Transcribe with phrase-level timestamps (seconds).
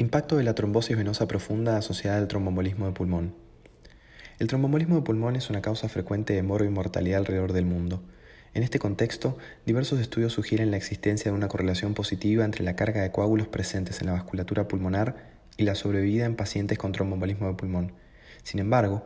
[0.00, 3.34] Impacto de la trombosis venosa profunda asociada al tromboembolismo de pulmón.
[4.38, 8.00] El tromboembolismo de pulmón es una causa frecuente de moro y mortalidad alrededor del mundo.
[8.54, 9.36] En este contexto,
[9.66, 14.00] diversos estudios sugieren la existencia de una correlación positiva entre la carga de coágulos presentes
[14.00, 17.92] en la vasculatura pulmonar y la sobrevida en pacientes con tromboembolismo de pulmón.
[18.44, 19.02] Sin embargo,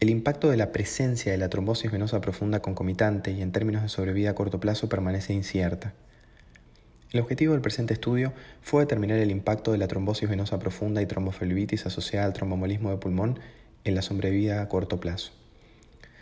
[0.00, 3.90] el impacto de la presencia de la trombosis venosa profunda concomitante y en términos de
[3.90, 5.92] sobrevida a corto plazo permanece incierta.
[7.12, 8.32] El objetivo del presente estudio
[8.62, 12.98] fue determinar el impacto de la trombosis venosa profunda y tromboflebitis asociada al tromboembolismo de
[12.98, 13.40] pulmón
[13.82, 15.32] en la sobrevida a corto plazo.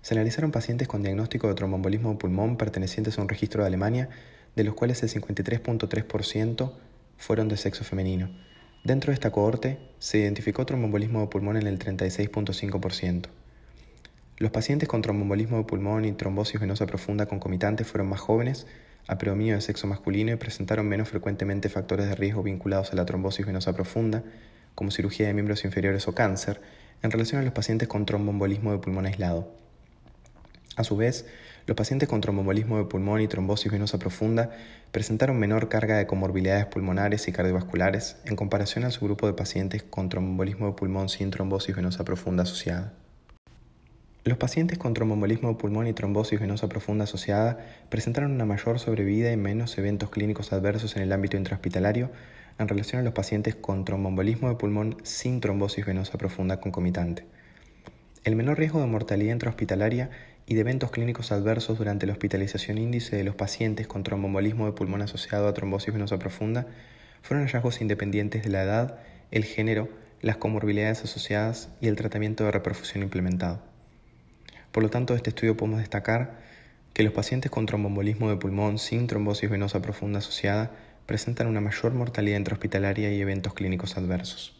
[0.00, 4.08] Se analizaron pacientes con diagnóstico de tromboembolismo de pulmón pertenecientes a un registro de Alemania,
[4.56, 6.72] de los cuales el 53.3%
[7.18, 8.30] fueron de sexo femenino.
[8.82, 13.26] Dentro de esta cohorte se identificó tromboembolismo de pulmón en el 36.5%.
[14.40, 18.66] Los pacientes con tromboembolismo de pulmón y trombosis venosa profunda concomitante fueron más jóvenes,
[19.06, 23.04] a predominio de sexo masculino y presentaron menos frecuentemente factores de riesgo vinculados a la
[23.04, 24.22] trombosis venosa profunda,
[24.74, 26.62] como cirugía de miembros inferiores o cáncer,
[27.02, 29.52] en relación a los pacientes con tromboembolismo de pulmón aislado.
[30.76, 31.26] A su vez,
[31.66, 34.52] los pacientes con tromboembolismo de pulmón y trombosis venosa profunda
[34.90, 39.82] presentaron menor carga de comorbilidades pulmonares y cardiovasculares en comparación a su grupo de pacientes
[39.82, 42.94] con tromboembolismo de pulmón sin trombosis venosa profunda asociada.
[44.22, 49.32] Los pacientes con tromboembolismo de pulmón y trombosis venosa profunda asociada presentaron una mayor sobrevida
[49.32, 52.10] y menos eventos clínicos adversos en el ámbito intrahospitalario
[52.58, 57.24] en relación a los pacientes con tromboembolismo de pulmón sin trombosis venosa profunda concomitante.
[58.22, 60.10] El menor riesgo de mortalidad intrahospitalaria
[60.44, 64.72] y de eventos clínicos adversos durante la hospitalización índice de los pacientes con tromboembolismo de
[64.72, 66.66] pulmón asociado a trombosis venosa profunda
[67.22, 68.98] fueron hallazgos independientes de la edad,
[69.30, 69.88] el género,
[70.20, 73.69] las comorbilidades asociadas y el tratamiento de reperfusión implementado.
[74.72, 76.38] Por lo tanto, de este estudio podemos destacar
[76.92, 80.70] que los pacientes con tromboembolismo de pulmón sin trombosis venosa profunda asociada
[81.06, 84.59] presentan una mayor mortalidad intrahospitalaria y eventos clínicos adversos.